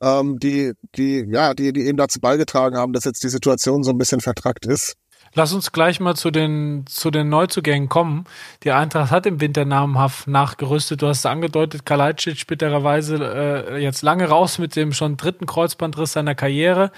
ähm, 0.02 0.40
die, 0.40 0.74
die, 0.96 1.26
ja, 1.30 1.54
die, 1.54 1.74
die 1.74 1.88
eben 1.88 1.98
dazu 1.98 2.20
beigetragen 2.20 2.78
haben, 2.78 2.94
dass 2.94 3.06
jetzt 3.06 3.24
die 3.24 3.30
Situation 3.30 3.84
so 3.84 3.92
ein 3.92 3.98
bisschen 3.98 4.22
vertrackt 4.22 4.66
ist. 4.66 4.96
Lass 5.38 5.54
uns 5.54 5.72
gleich 5.72 6.00
mal 6.00 6.16
zu 6.16 6.32
den, 6.32 6.86
zu 6.88 7.12
den 7.12 7.30
Neuzugängen 7.30 7.90
kommen. 7.90 8.26
Die 8.64 8.72
Eintracht 8.72 9.12
hat 9.12 9.28
im 9.28 9.40
Winter 9.40 9.66
namenhaft 9.66 10.28
nachgerüstet. 10.28 11.04
Du 11.04 11.08
hast 11.08 11.20
es 11.20 11.26
angedeutet, 11.28 11.86
Kalajdzic 11.86 12.48
bittererweise 12.48 13.68
äh, 13.70 13.78
jetzt 13.78 14.02
lange 14.02 14.30
raus 14.30 14.58
mit 14.58 14.76
dem 14.76 14.94
schon 14.94 15.16
dritten 15.16 15.46
Kreuzbandriss 15.46 16.14
seiner 16.14 16.34
Karriere. 16.34 16.92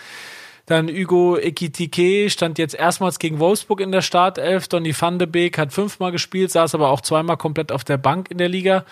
Dann 0.67 0.87
Hugo 0.87 1.37
Ekitike 1.37 2.29
stand 2.29 2.59
jetzt 2.59 2.75
erstmals 2.75 3.19
gegen 3.19 3.39
Wolfsburg 3.39 3.81
in 3.81 3.91
der 3.91 4.01
Startelf. 4.01 4.69
Donny 4.69 4.95
van 4.97 5.19
de 5.19 5.27
Beek 5.27 5.57
hat 5.57 5.73
fünfmal 5.73 6.13
gespielt, 6.13 6.49
saß 6.49 6.75
aber 6.75 6.91
auch 6.91 7.01
zweimal 7.01 7.35
komplett 7.35 7.73
auf 7.73 7.83
der 7.83 7.97
Bank 7.97 8.31
in 8.31 8.37
der 8.37 8.47
Liga. 8.47 8.85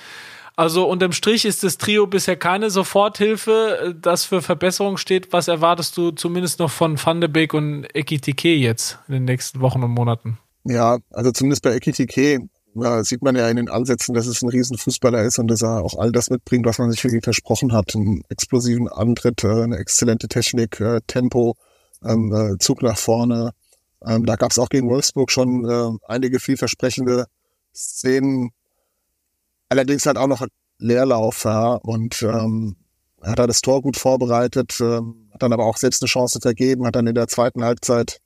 Also 0.58 0.90
unterm 0.90 1.12
Strich 1.12 1.46
ist 1.46 1.64
das 1.64 1.78
Trio 1.78 2.08
bisher 2.08 2.36
keine 2.36 2.72
Soforthilfe, 2.72 3.96
das 4.02 4.26
für 4.26 4.42
Verbesserung 4.42 4.98
steht. 4.98 5.32
Was 5.32 5.48
erwartest 5.48 5.96
du 5.96 6.10
zumindest 6.10 6.58
noch 6.58 6.72
von 6.72 6.98
Van 7.02 7.22
de 7.22 7.30
Beek 7.30 7.54
und 7.54 7.86
Ekitike 7.94 8.56
jetzt 8.56 8.98
in 9.08 9.14
den 9.14 9.26
nächsten 9.26 9.62
Wochen 9.62 9.84
und 9.84 9.92
Monaten? 9.92 10.40
Ja, 10.64 10.98
also 11.12 11.32
zumindest 11.32 11.62
bei 11.62 11.76
Ekitike 11.76 12.40
ja, 12.74 13.04
sieht 13.04 13.22
man 13.22 13.36
ja 13.36 13.48
in 13.50 13.58
den 13.58 13.70
Ansätzen, 13.70 14.16
dass 14.16 14.26
es 14.26 14.42
ein 14.42 14.50
Riesenfußballer 14.50 15.22
ist 15.22 15.38
und 15.38 15.48
dass 15.48 15.62
er 15.62 15.84
auch 15.84 15.98
all 16.00 16.12
das 16.12 16.32
mitbringt, 16.32 16.66
was 16.66 16.80
man 16.80 16.90
sich 16.90 17.04
wirklich 17.04 17.24
versprochen 17.24 17.72
hat. 17.72 17.96
Einen 17.96 18.24
explosiven 18.30 18.88
Antritt, 18.88 19.44
äh, 19.44 19.64
eine 19.64 19.78
exzellente 19.78 20.28
Technik, 20.28 20.80
äh, 20.80 21.02
Tempo, 21.06 21.56
ähm, 22.04 22.34
äh, 22.34 22.58
Zug 22.58 22.82
nach 22.82 22.98
vorne. 22.98 23.52
Ähm, 24.04 24.26
da 24.26 24.36
gab 24.36 24.50
es 24.50 24.58
auch 24.58 24.70
gegen 24.70 24.90
Wolfsburg 24.90 25.32
schon 25.32 25.70
äh, 25.70 25.98
einige 26.08 26.40
vielversprechende 26.40 27.28
Szenen. 27.76 28.50
Allerdings 29.70 30.06
halt 30.06 30.18
auch 30.18 30.28
noch 30.28 30.46
Leerlauf, 30.80 31.44
ja, 31.44 31.74
und 31.74 32.22
ähm, 32.22 32.76
er 33.22 33.32
hat 33.32 33.40
da 33.40 33.48
das 33.48 33.62
Tor 33.62 33.82
gut 33.82 33.98
vorbereitet, 33.98 34.80
ähm, 34.80 35.30
hat 35.34 35.42
dann 35.44 35.54
aber 35.54 35.66
auch 35.66 35.78
selbst 35.78 36.02
eine 36.02 36.08
Chance 36.08 36.40
vergeben, 36.42 36.86
hat 36.86 36.96
dann 36.96 37.08
in 37.08 37.16
der 37.16 37.28
zweiten 37.28 37.64
Halbzeit 37.64 38.20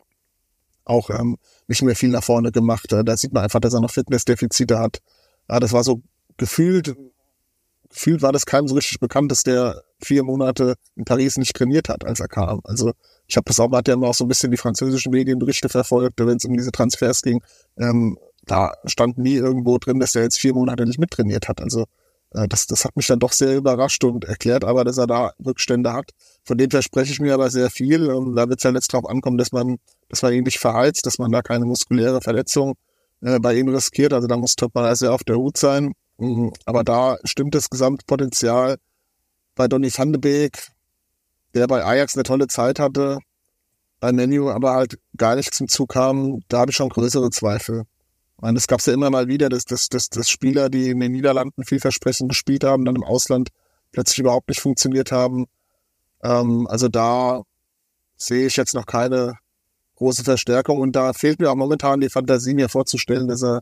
auch 0.83 1.09
ähm, 1.09 1.37
nicht 1.67 1.81
mehr 1.81 1.95
viel 1.95 2.09
nach 2.09 2.23
vorne 2.23 2.51
gemacht. 2.51 2.87
Da 2.91 3.17
sieht 3.17 3.33
man 3.33 3.43
einfach, 3.43 3.59
dass 3.59 3.73
er 3.73 3.81
noch 3.81 3.91
Fitnessdefizite 3.91 4.79
hat. 4.79 4.99
Ja, 5.49 5.59
das 5.59 5.71
war 5.71 5.83
so 5.83 6.01
gefühlt, 6.37 6.95
gefühlt 7.89 8.21
war 8.21 8.31
das 8.31 8.45
keinem 8.45 8.67
so 8.67 8.75
richtig 8.75 8.99
bekannt, 8.99 9.31
dass 9.31 9.43
der 9.43 9.83
vier 10.03 10.23
Monate 10.23 10.75
in 10.95 11.05
Paris 11.05 11.37
nicht 11.37 11.55
trainiert 11.55 11.89
hat, 11.89 12.05
als 12.05 12.19
er 12.19 12.27
kam. 12.27 12.61
Also 12.63 12.93
ich 13.27 13.37
habe 13.37 13.45
das 13.45 13.59
auch, 13.59 13.71
hat 13.71 13.87
ja 13.87 13.93
immer 13.93 14.07
auch 14.07 14.13
so 14.13 14.25
ein 14.25 14.27
bisschen 14.27 14.51
die 14.51 14.57
französischen 14.57 15.11
Medienberichte 15.11 15.69
verfolgt, 15.69 16.19
wenn 16.19 16.37
es 16.37 16.45
um 16.45 16.57
diese 16.57 16.71
Transfers 16.71 17.21
ging. 17.21 17.41
Ähm, 17.77 18.17
da 18.45 18.73
stand 18.85 19.17
nie 19.17 19.35
irgendwo 19.35 19.77
drin, 19.77 19.99
dass 19.99 20.15
er 20.15 20.23
jetzt 20.23 20.39
vier 20.39 20.53
Monate 20.53 20.85
nicht 20.85 20.99
mittrainiert 20.99 21.47
hat. 21.47 21.61
Also 21.61 21.85
äh, 22.33 22.47
das, 22.47 22.67
das 22.67 22.85
hat 22.85 22.95
mich 22.95 23.07
dann 23.07 23.19
doch 23.19 23.31
sehr 23.31 23.55
überrascht 23.55 24.03
und 24.03 24.25
erklärt 24.25 24.63
aber, 24.63 24.83
dass 24.83 24.97
er 24.97 25.07
da 25.07 25.33
Rückstände 25.45 25.93
hat. 25.93 26.11
Von 26.43 26.57
dem 26.57 26.69
verspreche 26.71 27.11
ich 27.11 27.19
mir 27.19 27.33
aber 27.33 27.49
sehr 27.49 27.69
viel. 27.69 28.09
Und 28.09 28.35
da 28.35 28.49
wird 28.49 28.59
es 28.59 28.63
ja 28.63 28.71
jetzt 28.71 28.93
drauf 28.93 29.07
ankommen, 29.07 29.37
dass 29.37 29.51
man, 29.51 29.77
dass 30.09 30.21
man 30.21 30.33
ihn 30.33 30.43
nicht 30.43 30.59
verheizt, 30.59 31.05
dass 31.05 31.17
man 31.17 31.31
da 31.31 31.41
keine 31.41 31.65
muskuläre 31.65 32.21
Verletzung 32.21 32.75
äh, 33.21 33.39
bei 33.39 33.55
ihm 33.55 33.67
riskiert. 33.69 34.13
Also 34.13 34.27
da 34.27 34.37
muss 34.37 34.55
Topper 34.55 34.95
sehr 34.95 35.13
auf 35.13 35.23
der 35.23 35.37
Hut 35.37 35.57
sein. 35.57 35.93
Mhm. 36.17 36.53
Aber 36.65 36.83
da 36.83 37.17
stimmt 37.23 37.55
das 37.55 37.69
Gesamtpotenzial 37.69 38.77
bei 39.55 39.67
Donny 39.67 39.91
van 39.95 40.11
de 40.11 40.19
Beek, 40.19 40.71
der 41.53 41.67
bei 41.67 41.83
Ajax 41.83 42.15
eine 42.15 42.23
tolle 42.23 42.47
Zeit 42.47 42.79
hatte, 42.79 43.19
bei 43.99 44.11
Menu 44.11 44.49
aber 44.49 44.73
halt 44.73 44.99
gar 45.17 45.35
nicht 45.35 45.53
zum 45.53 45.67
Zug 45.67 45.89
kam, 45.89 46.39
da 46.47 46.59
habe 46.59 46.71
ich 46.71 46.77
schon 46.77 46.89
größere 46.89 47.29
Zweifel. 47.29 47.83
Ich 48.41 48.43
meine, 48.43 48.55
das 48.55 48.65
gab 48.65 48.79
es 48.79 48.87
ja 48.87 48.93
immer 48.93 49.11
mal 49.11 49.27
wieder, 49.27 49.49
dass, 49.49 49.65
dass, 49.65 49.87
dass, 49.87 50.09
dass 50.09 50.27
Spieler, 50.27 50.71
die 50.71 50.89
in 50.89 50.99
den 50.99 51.11
Niederlanden 51.11 51.63
vielversprechend 51.63 52.29
gespielt 52.29 52.63
haben, 52.63 52.85
dann 52.85 52.95
im 52.95 53.03
Ausland 53.03 53.49
plötzlich 53.91 54.17
überhaupt 54.17 54.49
nicht 54.49 54.61
funktioniert 54.61 55.11
haben. 55.11 55.45
Ähm, 56.23 56.65
also 56.67 56.87
da 56.87 57.43
sehe 58.15 58.47
ich 58.47 58.57
jetzt 58.57 58.73
noch 58.73 58.87
keine 58.87 59.37
große 59.97 60.23
Verstärkung 60.23 60.79
und 60.79 60.95
da 60.95 61.13
fehlt 61.13 61.39
mir 61.39 61.51
auch 61.51 61.55
momentan 61.55 62.01
die 62.01 62.09
Fantasie, 62.09 62.55
mir 62.55 62.67
vorzustellen, 62.67 63.27
dass 63.27 63.43
er 63.43 63.61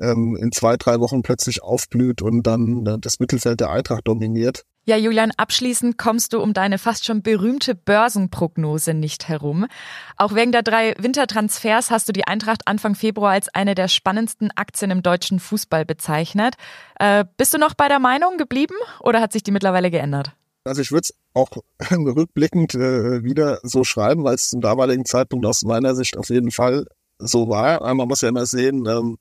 ähm, 0.00 0.36
in 0.36 0.52
zwei, 0.52 0.76
drei 0.76 1.00
Wochen 1.00 1.22
plötzlich 1.22 1.62
aufblüht 1.62 2.22
und 2.22 2.42
dann 2.42 2.86
äh, 2.86 2.98
das 2.98 3.20
Mittelfeld 3.20 3.60
der 3.60 3.70
Eintracht 3.70 4.06
dominiert. 4.08 4.64
Ja, 4.86 4.96
Julian, 4.96 5.30
abschließend 5.36 5.98
kommst 5.98 6.32
du 6.32 6.40
um 6.40 6.54
deine 6.54 6.78
fast 6.78 7.04
schon 7.04 7.22
berühmte 7.22 7.74
Börsenprognose 7.74 8.94
nicht 8.94 9.28
herum. 9.28 9.66
Auch 10.16 10.34
wegen 10.34 10.52
der 10.52 10.62
drei 10.62 10.94
Wintertransfers 10.98 11.90
hast 11.90 12.08
du 12.08 12.12
die 12.12 12.26
Eintracht 12.26 12.66
Anfang 12.66 12.94
Februar 12.94 13.32
als 13.32 13.48
eine 13.54 13.74
der 13.74 13.88
spannendsten 13.88 14.50
Aktien 14.56 14.90
im 14.90 15.02
deutschen 15.02 15.38
Fußball 15.38 15.84
bezeichnet. 15.84 16.54
Äh, 16.98 17.26
bist 17.36 17.52
du 17.52 17.58
noch 17.58 17.74
bei 17.74 17.88
der 17.88 17.98
Meinung 17.98 18.38
geblieben 18.38 18.74
oder 19.00 19.20
hat 19.20 19.32
sich 19.32 19.42
die 19.42 19.52
mittlerweile 19.52 19.90
geändert? 19.90 20.32
Also 20.64 20.80
ich 20.82 20.92
würde 20.92 21.08
es 21.10 21.14
auch 21.34 21.50
rückblickend 21.90 22.74
äh, 22.74 23.22
wieder 23.22 23.60
so 23.62 23.84
schreiben, 23.84 24.24
weil 24.24 24.34
es 24.34 24.48
zum 24.48 24.62
damaligen 24.62 25.04
Zeitpunkt 25.04 25.44
aus 25.46 25.62
meiner 25.62 25.94
Sicht 25.94 26.16
auf 26.16 26.30
jeden 26.30 26.50
Fall 26.50 26.86
so 27.18 27.48
war. 27.48 27.94
Man 27.94 28.08
muss 28.08 28.22
ja 28.22 28.30
immer 28.30 28.46
sehen, 28.46 28.86
ähm, 28.86 29.18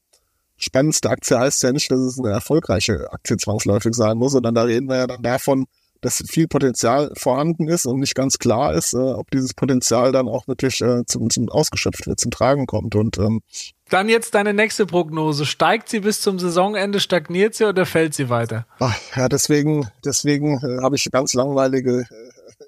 spannendste 0.59 1.09
Aktie 1.09 1.39
heißt 1.39 1.63
ja 1.63 1.71
nicht, 1.71 1.91
dass 1.91 1.99
es 1.99 2.19
eine 2.19 2.29
erfolgreiche 2.29 3.11
Aktie 3.11 3.37
zwangsläufig 3.37 3.93
sein 3.95 4.17
muss, 4.17 4.33
sondern 4.33 4.55
da 4.55 4.63
reden 4.63 4.87
wir 4.87 4.97
ja 4.97 5.07
dann 5.07 5.21
davon, 5.21 5.65
dass 6.01 6.23
viel 6.27 6.47
Potenzial 6.47 7.11
vorhanden 7.15 7.67
ist 7.67 7.85
und 7.85 7.99
nicht 7.99 8.15
ganz 8.15 8.39
klar 8.39 8.73
ist, 8.73 8.93
äh, 8.93 8.97
ob 8.97 9.29
dieses 9.31 9.53
Potenzial 9.53 10.11
dann 10.11 10.27
auch 10.27 10.47
wirklich 10.47 10.81
äh, 10.81 11.03
zum, 11.05 11.29
zum 11.29 11.49
ausgeschöpft 11.49 12.07
wird, 12.07 12.19
zum 12.19 12.31
Tragen 12.31 12.67
kommt. 12.67 12.95
Und 12.95 13.17
ähm, 13.17 13.41
dann 13.89 14.07
jetzt 14.07 14.35
deine 14.35 14.53
nächste 14.53 14.85
Prognose. 14.85 15.45
Steigt 15.45 15.89
sie 15.89 15.99
bis 16.01 16.21
zum 16.21 16.39
Saisonende, 16.39 16.99
stagniert 16.99 17.55
sie 17.55 17.65
oder 17.65 17.85
fällt 17.85 18.13
sie 18.13 18.29
weiter? 18.29 18.65
Ach, 18.79 18.95
ja, 19.15 19.27
deswegen, 19.27 19.89
deswegen 20.05 20.57
äh, 20.59 20.81
habe 20.81 20.95
ich 20.95 21.09
ganz 21.11 21.33
langweilige 21.33 22.05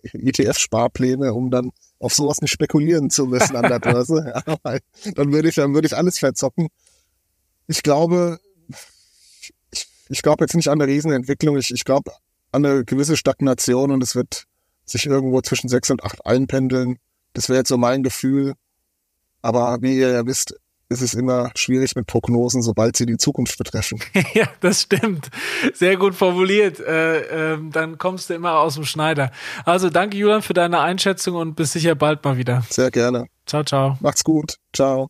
äh, 0.03 0.17
ETF-Sparpläne, 0.17 1.33
um 1.33 1.51
dann 1.51 1.71
auf 1.99 2.13
sowas 2.13 2.41
nicht 2.41 2.51
spekulieren 2.51 3.09
zu 3.09 3.27
müssen 3.27 3.55
an 3.55 3.69
der 3.69 3.79
Börse. 3.91 4.33
ja, 4.45 4.77
dann 5.15 5.31
würde 5.31 5.49
ich, 5.49 5.55
dann 5.55 5.73
würde 5.73 5.85
ich 5.85 5.95
alles 5.95 6.19
verzocken 6.19 6.67
ich 7.67 7.83
glaube, 7.83 8.39
ich, 9.71 9.87
ich 10.09 10.21
glaube 10.21 10.43
jetzt 10.43 10.55
nicht 10.55 10.67
an 10.67 10.81
eine 10.81 10.91
Riesenentwicklung. 10.91 11.57
Ich, 11.57 11.71
ich 11.71 11.85
glaube 11.85 12.11
an 12.51 12.65
eine 12.65 12.83
gewisse 12.85 13.17
Stagnation 13.17 13.91
und 13.91 14.03
es 14.03 14.15
wird 14.15 14.45
sich 14.85 15.05
irgendwo 15.05 15.41
zwischen 15.41 15.69
sechs 15.69 15.89
und 15.89 16.03
acht 16.03 16.25
einpendeln. 16.25 16.97
Das 17.33 17.49
wäre 17.49 17.59
jetzt 17.59 17.69
so 17.69 17.77
mein 17.77 18.03
Gefühl. 18.03 18.53
Aber 19.41 19.81
wie 19.81 19.97
ihr 19.97 20.09
ja 20.11 20.25
wisst, 20.25 20.55
ist 20.91 21.01
es 21.01 21.13
immer 21.13 21.51
schwierig 21.55 21.95
mit 21.95 22.05
Prognosen, 22.05 22.61
sobald 22.61 22.97
sie 22.97 23.05
die 23.05 23.17
Zukunft 23.17 23.57
betreffen. 23.57 23.99
ja, 24.33 24.45
das 24.59 24.81
stimmt. 24.81 25.29
Sehr 25.73 25.95
gut 25.95 26.13
formuliert. 26.13 26.79
Äh, 26.81 27.53
äh, 27.53 27.57
dann 27.71 27.97
kommst 27.97 28.29
du 28.29 28.33
immer 28.33 28.59
aus 28.59 28.75
dem 28.75 28.83
Schneider. 28.83 29.31
Also 29.65 29.89
danke, 29.89 30.17
Julian, 30.17 30.41
für 30.41 30.53
deine 30.53 30.81
Einschätzung 30.81 31.35
und 31.35 31.55
bis 31.55 31.71
sicher 31.71 31.95
bald 31.95 32.23
mal 32.23 32.37
wieder. 32.37 32.63
Sehr 32.69 32.91
gerne. 32.91 33.27
Ciao, 33.45 33.63
ciao. 33.63 33.97
Macht's 34.01 34.23
gut. 34.23 34.57
Ciao. 34.73 35.09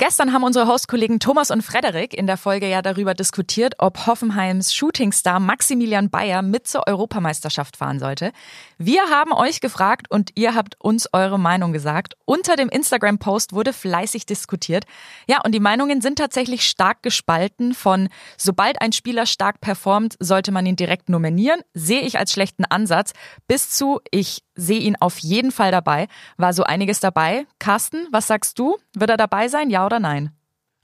Gestern 0.00 0.32
haben 0.32 0.44
unsere 0.44 0.66
Hostkollegen 0.66 1.20
Thomas 1.20 1.50
und 1.50 1.60
Frederik 1.60 2.14
in 2.14 2.26
der 2.26 2.38
Folge 2.38 2.66
ja 2.66 2.80
darüber 2.80 3.12
diskutiert, 3.12 3.74
ob 3.76 4.06
Hoffenheims 4.06 4.72
Shootingstar 4.72 5.40
Maximilian 5.40 6.08
Bayer 6.08 6.40
mit 6.40 6.66
zur 6.66 6.86
Europameisterschaft 6.86 7.76
fahren 7.76 7.98
sollte. 7.98 8.32
Wir 8.78 9.02
haben 9.10 9.34
euch 9.34 9.60
gefragt 9.60 10.10
und 10.10 10.30
ihr 10.36 10.54
habt 10.54 10.76
uns 10.80 11.10
eure 11.12 11.38
Meinung 11.38 11.74
gesagt. 11.74 12.14
Unter 12.24 12.56
dem 12.56 12.70
Instagram-Post 12.70 13.52
wurde 13.52 13.74
fleißig 13.74 14.24
diskutiert. 14.24 14.86
Ja, 15.28 15.42
und 15.44 15.52
die 15.54 15.60
Meinungen 15.60 16.00
sind 16.00 16.16
tatsächlich 16.16 16.66
stark 16.66 17.02
gespalten 17.02 17.74
von 17.74 18.08
sobald 18.38 18.80
ein 18.80 18.92
Spieler 18.92 19.26
stark 19.26 19.60
performt, 19.60 20.16
sollte 20.18 20.50
man 20.50 20.64
ihn 20.64 20.76
direkt 20.76 21.10
nominieren, 21.10 21.60
sehe 21.74 22.00
ich 22.00 22.18
als 22.18 22.32
schlechten 22.32 22.64
Ansatz, 22.64 23.12
bis 23.46 23.68
zu 23.68 24.00
ich 24.10 24.44
sehe 24.54 24.80
ihn 24.80 24.96
auf 24.98 25.18
jeden 25.18 25.52
Fall 25.52 25.72
dabei. 25.72 26.08
War 26.38 26.54
so 26.54 26.62
einiges 26.62 27.00
dabei. 27.00 27.46
Carsten, 27.58 28.06
was 28.12 28.26
sagst 28.26 28.58
du? 28.58 28.78
Wird 28.94 29.10
er 29.10 29.16
dabei 29.16 29.48
sein, 29.48 29.68
ja 29.68 29.89
oder 29.90 30.00
nein? 30.00 30.32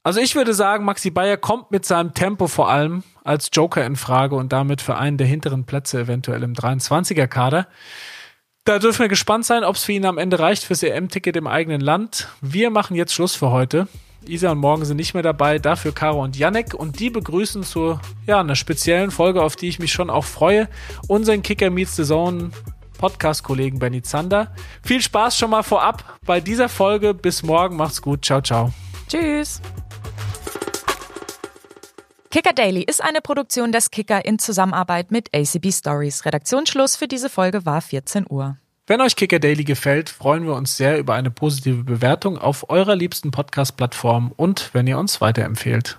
Also 0.03 0.21
ich 0.21 0.37
würde 0.37 0.55
sagen, 0.55 0.85
Maxi 0.85 1.11
Bayer 1.11 1.37
kommt 1.37 1.73
mit 1.73 1.85
seinem 1.85 2.15
Tempo 2.15 2.47
vor 2.47 2.69
allem 2.69 3.03
als 3.25 3.51
Joker 3.53 3.85
in 3.85 3.97
Frage 3.97 4.37
und 4.37 4.53
damit 4.53 4.81
für 4.81 4.97
einen 4.97 5.19
der 5.19 5.27
hinteren 5.27 5.65
Plätze 5.65 5.99
eventuell 5.99 6.45
im 6.45 6.55
23er 6.55 7.27
Kader. 7.27 7.67
Da 8.65 8.79
dürfen 8.79 9.01
wir 9.01 9.09
gespannt 9.09 9.45
sein, 9.45 9.65
ob 9.65 9.77
es 9.77 9.85
für 9.85 9.93
ihn 9.93 10.05
am 10.05 10.19
Ende 10.19 10.39
reicht 10.39 10.65
fürs 10.65 10.83
EM-Ticket 10.83 11.37
im 11.37 11.47
eigenen 11.47 11.81
Land. 11.81 12.29
Wir 12.41 12.71
machen 12.71 12.97
jetzt 12.97 13.15
Schluss 13.15 13.35
für 13.35 13.51
heute. 13.51 13.89
Isa 14.29 14.53
und 14.53 14.59
Morgen 14.59 14.85
sind 14.85 14.97
nicht 14.97 15.15
mehr 15.15 15.23
dabei, 15.23 15.59
dafür 15.59 15.93
Caro 15.93 16.23
und 16.23 16.37
Yannick 16.37 16.75
und 16.75 16.99
die 17.01 17.11
begrüßen 17.11 17.63
zu 17.63 17.99
ja, 18.27 18.41
einer 18.41 18.57
speziellen 18.57 19.11
Folge, 19.11 19.43
auf 19.43 19.57
die 19.57 19.69
ich 19.69 19.79
mich 19.79 19.93
schon 19.93 20.11
auch 20.11 20.25
freue. 20.25 20.69
Unseren 21.09 21.43
Kicker 21.43 21.71
Meets 21.71 21.97
the 21.97 22.05
Zone 22.05 22.51
Podcast-Kollegen 22.99 23.79
Benny 23.79 24.03
Zander. 24.03 24.55
Viel 24.83 25.03
Spaß 25.03 25.37
schon 25.37 25.51
mal 25.51 25.63
vorab 25.63 26.19
bei 26.25 26.41
dieser 26.41 26.69
Folge. 26.69 27.15
Bis 27.15 27.43
morgen. 27.43 27.77
Macht's 27.77 28.03
gut. 28.03 28.25
Ciao, 28.25 28.41
ciao. 28.41 28.73
Tschüss. 29.09 29.61
Kicker 32.31 32.53
Daily 32.53 32.83
ist 32.83 33.03
eine 33.03 33.21
Produktion 33.23 33.73
des 33.73 33.91
Kicker 33.91 34.25
in 34.25 34.39
Zusammenarbeit 34.39 35.11
mit 35.11 35.35
ACB 35.35 35.73
Stories. 35.73 36.27
Redaktionsschluss 36.27 36.97
für 36.97 37.09
diese 37.09 37.31
Folge 37.31 37.65
war 37.65 37.81
14 37.81 38.27
Uhr. 38.29 38.59
Wenn 38.87 39.01
euch 39.01 39.17
Kicker 39.17 39.39
Daily 39.39 39.65
gefällt, 39.65 40.11
freuen 40.11 40.47
wir 40.47 40.55
uns 40.55 40.77
sehr 40.77 40.99
über 40.99 41.15
eine 41.15 41.31
positive 41.31 41.83
Bewertung 41.83 42.39
auf 42.39 42.69
eurer 42.69 42.95
liebsten 42.95 43.31
Podcast-Plattform 43.31 44.33
und 44.37 44.71
wenn 44.75 44.87
ihr 44.87 44.99
uns 44.99 45.21
weiterempfehlt. 45.21 45.99